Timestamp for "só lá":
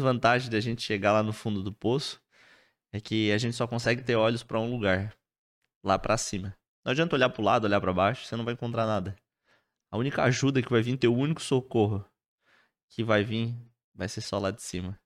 14.22-14.50